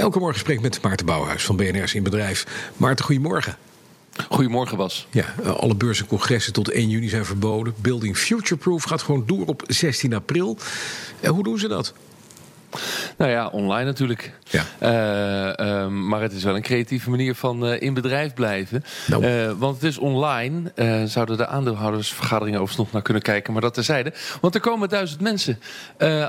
Elke 0.00 0.18
morgen 0.18 0.38
spreek 0.38 0.56
ik 0.56 0.62
met 0.62 0.82
Maarten 0.82 1.06
Bouwhuis 1.06 1.44
van 1.44 1.56
BNR's 1.56 1.94
in 1.94 2.02
Bedrijf. 2.02 2.46
Maarten, 2.76 3.04
goedemorgen. 3.04 3.56
Goedemorgen, 4.28 4.76
Bas. 4.76 5.06
Ja, 5.10 5.34
alle 5.56 5.74
beurzen 5.74 6.04
en 6.04 6.10
congressen 6.10 6.52
tot 6.52 6.70
1 6.70 6.88
juni 6.88 7.08
zijn 7.08 7.24
verboden. 7.24 7.74
Building 7.76 8.16
Futureproof 8.16 8.82
gaat 8.82 9.02
gewoon 9.02 9.22
door 9.26 9.46
op 9.46 9.62
16 9.66 10.14
april. 10.14 10.58
En 11.20 11.30
hoe 11.30 11.42
doen 11.42 11.58
ze 11.58 11.68
dat? 11.68 11.92
Nou 13.16 13.30
ja, 13.30 13.48
online 13.48 13.84
natuurlijk. 13.84 14.32
Ja. 14.50 14.64
Uh, 14.80 15.88
maar 15.88 16.20
het 16.20 16.32
is 16.32 16.44
wel 16.44 16.56
een 16.56 16.62
creatieve 16.62 17.10
manier 17.10 17.34
van 17.34 17.66
uh, 17.66 17.80
in 17.80 17.94
bedrijf 17.94 18.34
blijven. 18.34 18.84
Nou. 19.06 19.26
Uh, 19.26 19.52
want 19.58 19.74
het 19.74 19.84
is 19.84 19.98
online. 19.98 20.72
zouden 21.06 21.36
de 21.36 21.46
aandeelhoudersvergaderingen 21.46 22.60
overigens 22.60 22.84
nog 22.86 22.92
naar 22.92 23.02
kunnen 23.02 23.22
kijken. 23.22 23.52
Maar 23.52 23.62
dat 23.62 23.74
terzijde. 23.74 24.12
Want 24.40 24.54
er 24.54 24.60
komen 24.60 24.88
duizend 24.88 25.20
mensen. 25.20 25.60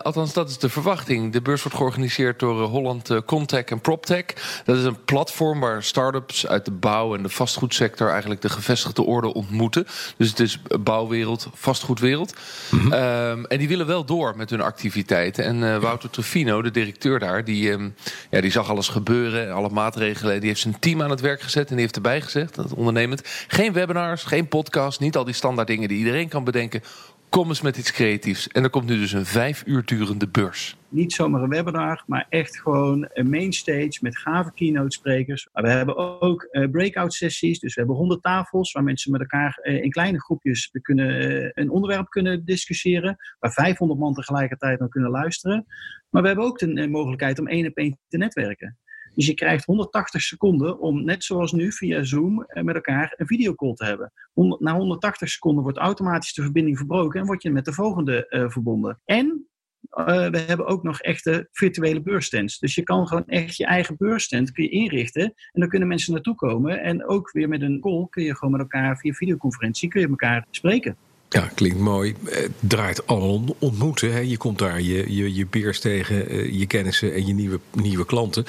althans, 0.03 0.33
dat 0.33 0.49
is 0.49 0.57
de 0.57 0.69
verwachting. 0.69 1.33
De 1.33 1.41
beurs 1.41 1.63
wordt 1.63 1.77
georganiseerd 1.77 2.39
door 2.39 2.61
Holland 2.61 3.25
Contech 3.25 3.63
en 3.63 3.79
PropTech. 3.79 4.25
Dat 4.65 4.77
is 4.77 4.83
een 4.83 5.03
platform 5.05 5.59
waar 5.59 5.83
start-ups 5.83 6.47
uit 6.47 6.65
de 6.65 6.71
bouw 6.71 7.15
en 7.15 7.23
de 7.23 7.29
vastgoedsector... 7.29 8.09
eigenlijk 8.09 8.41
de 8.41 8.49
gevestigde 8.49 9.03
orde 9.03 9.33
ontmoeten. 9.33 9.87
Dus 10.17 10.29
het 10.29 10.39
is 10.39 10.61
bouwwereld, 10.79 11.47
vastgoedwereld. 11.53 12.33
Mm 12.69 12.79
-hmm. 12.79 13.45
en 13.45 13.57
die 13.57 13.67
willen 13.67 13.87
wel 13.87 14.05
door 14.05 14.33
met 14.37 14.49
hun 14.49 14.61
activiteiten. 14.61 15.43
En 15.43 15.81
Wouter 15.81 16.09
Trufino, 16.31 16.61
de 16.61 16.71
directeur 16.71 17.19
daar, 17.19 17.43
die, 17.43 17.71
um, 17.71 17.95
ja, 18.29 18.41
die 18.41 18.51
zag 18.51 18.69
alles 18.69 18.87
gebeuren, 18.87 19.53
alle 19.53 19.69
maatregelen. 19.69 20.39
Die 20.39 20.47
heeft 20.49 20.61
zijn 20.61 20.79
team 20.79 21.01
aan 21.01 21.09
het 21.09 21.19
werk 21.21 21.41
gezet 21.41 21.67
en 21.67 21.71
die 21.71 21.81
heeft 21.81 21.95
erbij 21.95 22.21
gezegd, 22.21 22.55
dat 22.55 22.73
ondernemend, 22.73 23.21
geen 23.47 23.73
webinars, 23.73 24.23
geen 24.23 24.47
podcast, 24.47 24.99
niet 24.99 25.15
al 25.15 25.23
die 25.23 25.33
standaard 25.33 25.67
dingen 25.67 25.87
die 25.87 25.97
iedereen 25.97 26.27
kan 26.27 26.43
bedenken. 26.43 26.83
Kom 27.31 27.47
eens 27.47 27.61
met 27.61 27.77
iets 27.77 27.91
creatiefs. 27.91 28.47
En 28.47 28.63
er 28.63 28.69
komt 28.69 28.85
nu 28.85 28.97
dus 28.97 29.11
een 29.11 29.25
vijf 29.25 29.63
uur 29.65 29.85
durende 29.85 30.27
beurs. 30.27 30.77
Niet 30.89 31.13
zomaar 31.13 31.41
een 31.41 31.49
webinar, 31.49 32.03
maar 32.07 32.25
echt 32.29 32.59
gewoon 32.59 33.09
een 33.13 33.29
mainstage 33.29 33.97
met 34.01 34.17
gave 34.17 34.53
keynote 34.53 34.97
sprekers. 34.97 35.49
We 35.53 35.69
hebben 35.69 36.21
ook 36.21 36.47
uh, 36.51 36.69
breakout 36.69 37.13
sessies. 37.13 37.59
Dus 37.59 37.73
we 37.73 37.79
hebben 37.79 37.97
honderd 37.99 38.21
tafels 38.21 38.71
waar 38.71 38.83
mensen 38.83 39.11
met 39.11 39.21
elkaar 39.21 39.59
uh, 39.63 39.83
in 39.83 39.89
kleine 39.89 40.21
groepjes 40.21 40.69
kunnen, 40.81 41.31
uh, 41.31 41.49
een 41.53 41.69
onderwerp 41.69 42.09
kunnen 42.09 42.45
discussiëren. 42.45 43.17
Waar 43.39 43.51
500 43.51 43.99
man 43.99 44.13
tegelijkertijd 44.13 44.79
naar 44.79 44.89
kunnen 44.89 45.11
luisteren. 45.11 45.65
Maar 46.09 46.21
we 46.21 46.27
hebben 46.27 46.45
ook 46.45 46.59
de 46.59 46.87
mogelijkheid 46.87 47.39
om 47.39 47.47
één 47.47 47.67
op 47.67 47.77
één 47.77 47.99
te 48.07 48.17
netwerken. 48.17 48.77
Dus 49.15 49.25
je 49.25 49.33
krijgt 49.33 49.65
180 49.65 50.21
seconden 50.21 50.79
om, 50.79 51.03
net 51.03 51.23
zoals 51.23 51.51
nu 51.51 51.71
via 51.71 52.03
Zoom, 52.03 52.45
met 52.53 52.75
elkaar 52.75 53.13
een 53.17 53.27
videocall 53.27 53.73
te 53.73 53.85
hebben. 53.85 54.11
Na 54.59 54.75
180 54.75 55.29
seconden 55.29 55.63
wordt 55.63 55.77
automatisch 55.77 56.33
de 56.33 56.41
verbinding 56.41 56.77
verbroken 56.77 57.19
en 57.19 57.25
word 57.25 57.43
je 57.43 57.51
met 57.51 57.65
de 57.65 57.73
volgende 57.73 58.27
uh, 58.29 58.49
verbonden. 58.49 59.01
En 59.05 59.45
uh, 59.91 60.05
we 60.05 60.37
hebben 60.37 60.65
ook 60.65 60.83
nog 60.83 61.01
echte 61.01 61.47
virtuele 61.51 62.01
beursstands. 62.01 62.59
Dus 62.59 62.75
je 62.75 62.83
kan 62.83 63.07
gewoon 63.07 63.27
echt 63.27 63.57
je 63.57 63.65
eigen 63.65 63.95
beursstand 63.97 64.51
kun 64.51 64.63
je 64.63 64.69
inrichten. 64.69 65.23
En 65.23 65.59
dan 65.59 65.69
kunnen 65.69 65.87
mensen 65.87 66.13
naartoe 66.13 66.35
komen. 66.35 66.81
En 66.81 67.07
ook 67.07 67.31
weer 67.31 67.47
met 67.47 67.61
een 67.61 67.79
call 67.79 68.07
kun 68.09 68.23
je 68.23 68.35
gewoon 68.35 68.51
met 68.51 68.61
elkaar 68.61 68.97
via 68.97 69.13
videoconferentie 69.13 69.89
kun 69.89 70.01
je 70.01 70.07
elkaar 70.07 70.45
spreken. 70.49 70.97
Ja, 71.33 71.51
klinkt 71.55 71.79
mooi. 71.79 72.15
Het 72.23 72.51
draait 72.59 73.07
al 73.07 73.43
ontmoeten. 73.59 74.13
Hè. 74.13 74.19
Je 74.19 74.37
komt 74.37 74.59
daar 74.59 74.81
je, 74.81 75.15
je, 75.15 75.35
je 75.35 75.45
peers 75.45 75.79
tegen, 75.79 76.57
je 76.57 76.65
kennissen 76.65 77.13
en 77.13 77.27
je 77.27 77.33
nieuwe, 77.33 77.59
nieuwe 77.73 78.05
klanten. 78.05 78.45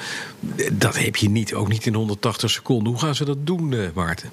Dat 0.73 0.99
heb 0.99 1.17
je 1.17 1.29
niet, 1.31 1.55
ook 1.55 1.69
niet 1.69 1.87
in 1.87 1.95
180 1.95 2.51
seconden. 2.51 2.93
Hoe 2.93 3.01
gaan 3.01 3.15
ze 3.15 3.25
dat 3.25 3.47
doen, 3.47 3.75
Maarten? 3.95 4.31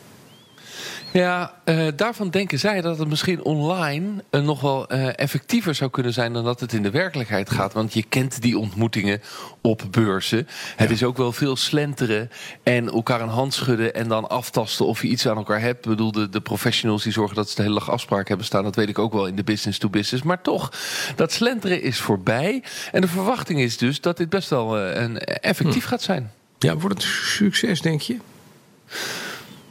Ja, 1.12 1.54
uh, 1.66 1.88
daarvan 1.96 2.30
denken 2.30 2.60
zij 2.60 2.82
dat 2.82 3.00
het 3.00 3.08
misschien 3.08 3.44
online 3.44 4.24
uh, 4.32 4.42
nog 4.42 4.62
wel 4.62 4.94
uh, 4.94 5.20
effectiever 5.20 5.76
zou 5.76 5.90
kunnen 5.90 6.14
zijn 6.14 6.34
dan 6.34 6.44
dat 6.44 6.60
het 6.60 6.74
in 6.74 6.84
de 6.84 6.90
werkelijkheid 6.90 7.50
gaat. 7.50 7.74
Want 7.74 7.94
je 7.94 8.04
kent 8.04 8.42
die 8.42 8.58
ontmoetingen 8.58 9.22
op 9.62 9.84
beurzen. 9.92 10.48
Het 10.76 10.92
is 10.92 11.04
ook 11.04 11.18
wel 11.18 11.32
veel 11.32 11.56
slenteren 11.56 12.30
en 12.64 12.90
elkaar 12.90 13.22
een 13.22 13.30
hand 13.30 13.54
schudden 13.54 13.94
en 13.94 14.08
dan 14.08 14.30
aftasten 14.30 14.86
of 14.86 15.02
je 15.02 15.08
iets 15.08 15.28
aan 15.28 15.38
elkaar 15.38 15.62
hebt. 15.62 15.86
Ik 15.86 15.92
bedoel, 15.92 16.12
de, 16.12 16.30
de 16.30 16.42
professionals 16.42 17.04
die 17.04 17.12
zorgen 17.12 17.36
dat 17.36 17.50
ze 17.50 17.56
de 17.56 17.62
hele 17.62 17.74
dag 17.74 17.92
afspraken 17.92 18.28
hebben 18.28 18.46
staan, 18.46 18.64
dat 18.64 18.76
weet 18.76 18.90
ik 18.90 19.00
ook 19.00 19.14
wel 19.14 19.26
in 19.26 19.36
de 19.36 19.44
business 19.44 19.80
to 19.80 19.90
business. 19.90 20.24
Maar 20.24 20.42
toch, 20.42 20.72
dat 21.16 21.32
slenteren 21.32 21.82
is 21.82 22.00
voorbij. 22.00 22.64
En 22.92 23.02
de 23.02 23.08
verwachting 23.08 23.60
is 23.60 23.78
dus 23.78 24.02
dat 24.02 24.18
dit 24.18 24.30
best 24.30 24.50
wel 24.50 24.78
een 24.80 25.18
effectief 25.20 25.84
hm. 25.84 25.90
gaat 25.90 26.02
zijn. 26.02 26.32
Ja, 26.60 26.78
wordt 26.78 27.04
het 27.04 27.12
succes, 27.12 27.82
denk 27.82 28.02
je? 28.02 28.18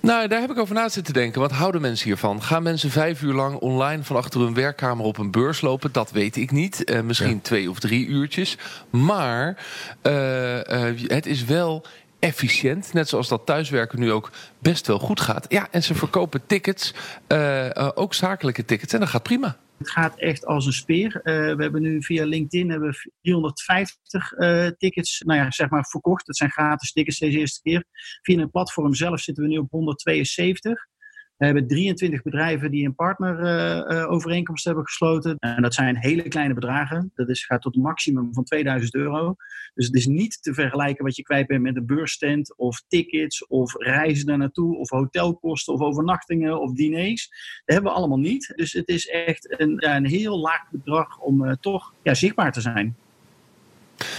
Nou, 0.00 0.28
daar 0.28 0.41
heb 0.41 0.50
ik 0.50 0.59
over 0.59 0.75
na 0.75 0.88
zitten 0.88 1.14
denken. 1.14 1.41
Wat 1.41 1.53
houden 1.53 1.81
mensen 1.81 2.06
hiervan? 2.06 2.42
Gaan 2.42 2.62
mensen 2.62 2.91
vijf 2.91 3.22
uur 3.22 3.34
lang 3.34 3.56
online 3.56 4.03
van 4.03 4.16
achter 4.16 4.41
hun 4.41 4.54
werkkamer 4.54 5.04
op 5.04 5.19
een 5.19 5.31
beurs 5.31 5.60
lopen? 5.60 5.92
Dat 5.92 6.10
weet 6.10 6.36
ik 6.36 6.50
niet. 6.50 6.91
Uh, 6.91 7.00
misschien 7.00 7.34
ja. 7.34 7.41
twee 7.42 7.70
of 7.70 7.78
drie 7.78 8.06
uurtjes. 8.06 8.56
Maar 8.91 9.64
uh, 10.03 10.54
uh, 10.56 10.62
het 11.06 11.26
is 11.26 11.44
wel 11.44 11.84
efficiënt. 12.19 12.92
Net 12.92 13.09
zoals 13.09 13.28
dat 13.28 13.47
thuiswerken 13.47 14.00
nu 14.00 14.12
ook 14.12 14.31
best 14.59 14.86
wel 14.86 14.98
goed 14.98 15.20
gaat. 15.20 15.47
Ja, 15.48 15.69
en 15.70 15.82
ze 15.82 15.94
verkopen 15.94 16.47
tickets, 16.47 16.94
ook 17.94 18.15
zakelijke 18.15 18.65
tickets. 18.65 18.92
En 18.92 19.00
dat 19.00 19.09
gaat 19.09 19.22
prima. 19.22 19.56
Het 19.78 19.91
gaat 19.91 20.19
echt 20.19 20.47
als 20.47 20.66
een 20.66 20.72
speer. 20.72 21.06
Uh, 21.16 21.22
we 21.56 21.62
hebben 21.62 21.83
nu 21.83 22.03
via 22.03 22.25
LinkedIn 22.25 22.71
hebben 22.71 22.91
we 22.91 23.11
350 23.21 24.33
uh, 24.33 24.66
tickets 24.66 25.21
nou 25.21 25.39
ja, 25.41 25.50
zeg 25.50 25.71
maar 25.71 25.87
verkocht. 25.87 26.27
Dat 26.27 26.37
zijn 26.37 26.50
gratis 26.50 26.93
tickets 26.93 27.19
deze 27.19 27.39
eerste 27.39 27.61
keer. 27.62 27.84
Via 28.22 28.39
een 28.39 28.50
platform 28.50 28.94
zelf 28.94 29.21
zitten 29.21 29.44
we 29.44 29.50
nu 29.50 29.59
op 29.59 29.71
172. 29.71 30.87
We 31.38 31.44
hebben 31.44 31.66
23 31.66 32.22
bedrijven 32.22 32.71
die 32.71 32.87
een 32.87 32.94
partnerovereenkomst 32.94 34.60
uh, 34.60 34.66
hebben 34.66 34.84
gesloten. 34.84 35.37
En 35.38 35.62
dat 35.62 35.75
zijn 35.75 35.97
hele 35.97 36.22
kleine 36.22 36.54
bedragen. 36.54 37.12
Dat 37.15 37.28
is, 37.28 37.44
gaat 37.44 37.62
tot 37.62 37.76
een 37.76 37.82
maximum 37.82 38.34
van 38.34 38.44
2000 38.44 38.94
euro. 38.94 39.37
Dus 39.75 39.87
het 39.87 39.94
is 39.94 40.06
niet 40.06 40.43
te 40.43 40.54
vergelijken 40.54 41.04
wat 41.04 41.16
je 41.16 41.22
kwijt 41.22 41.47
bent 41.47 41.62
met 41.62 41.77
een 41.77 41.87
beursstand 41.87 42.56
of 42.56 42.82
tickets 42.88 43.47
of 43.47 43.75
reizen 43.75 44.27
daar 44.27 44.38
naartoe 44.38 44.77
of 44.77 44.91
hotelkosten 44.91 45.75
of 45.75 45.81
overnachtingen 45.81 46.60
of 46.60 46.72
diners. 46.72 47.28
Dat 47.65 47.75
hebben 47.75 47.93
we 47.93 47.98
allemaal 47.98 48.19
niet. 48.19 48.53
Dus 48.56 48.72
het 48.72 48.88
is 48.88 49.09
echt 49.09 49.60
een, 49.60 49.88
een 49.88 50.06
heel 50.06 50.38
laag 50.38 50.71
bedrag 50.71 51.19
om 51.19 51.44
uh, 51.44 51.53
toch 51.60 51.94
ja, 52.03 52.15
zichtbaar 52.15 52.53
te 52.53 52.60
zijn. 52.60 52.97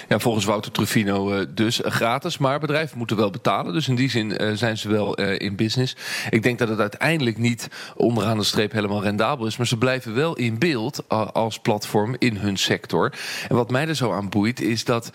Ja, 0.08 0.20
volgens 0.20 0.46
Wouter 0.46 0.72
Truffino 0.72 1.34
uh, 1.34 1.46
dus 1.50 1.80
gratis. 1.84 2.38
Maar 2.38 2.60
bedrijven 2.60 2.98
moeten 2.98 3.18
wel 3.18 3.30
betalen. 3.30 3.74
Dus 3.74 3.88
in 3.88 3.96
die 3.96 4.10
zin 4.10 4.44
uh, 4.44 4.52
zijn 4.54 4.78
ze 4.78 4.90
wel 4.90 5.20
uh, 5.20 5.40
in 5.40 5.56
business. 5.56 5.96
Ik 6.30 6.44
denk 6.44 6.60
dat 6.60 6.70
het 6.70 6.80
uiteindelijk 6.80 7.38
niet 7.38 7.68
onderaan 7.96 8.38
de 8.38 8.44
streep 8.44 8.72
helemaal 8.72 9.04
rendabel 9.04 9.46
is. 9.46 9.58
Maar 9.58 9.68
ze 9.68 9.78
blijven 9.78 10.16
wel 10.16 10.36
in 10.36 10.60
beeld 10.60 11.04
als 11.34 11.60
platform 11.60 12.16
in 12.18 12.36
hun 12.36 12.58
sector. 12.58 13.14
En 13.50 13.56
wat 13.56 13.72
mij 13.72 13.88
er 13.88 13.96
zo 13.96 14.12
aan 14.12 14.30
boeit 14.30 14.62
is 14.62 14.86
dat 14.86 15.12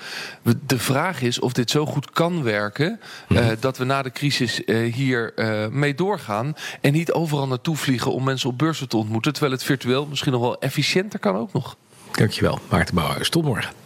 de 0.66 0.78
vraag 0.78 1.22
is 1.22 1.38
of 1.38 1.52
dit 1.52 1.70
zo 1.70 1.86
goed 1.86 2.10
kan 2.10 2.42
werken. 2.42 3.00
Mm. 3.28 3.38
dat 3.60 3.78
we 3.78 3.84
na 3.84 4.02
de 4.02 4.10
crisis 4.10 4.62
hier 4.92 5.32
mee 5.70 5.94
doorgaan. 5.94 6.54
En 6.80 6.92
niet 6.92 7.12
overal 7.12 7.46
naartoe 7.46 7.76
vliegen 7.76 8.12
om 8.12 8.24
mensen 8.24 8.50
op 8.50 8.58
beurzen 8.58 8.88
te 8.88 8.96
ontmoeten. 8.96 9.32
Terwijl 9.32 9.52
het 9.52 9.64
virtueel 9.64 10.06
misschien 10.06 10.32
nog 10.32 10.40
wel 10.40 10.58
efficiënter 10.58 11.18
kan 11.18 11.36
ook 11.36 11.52
nog. 11.52 11.76
Dankjewel, 12.12 12.58
Maarten 12.70 12.94
Bouwhuis. 12.94 13.28
Tot 13.28 13.44
morgen. 13.44 13.83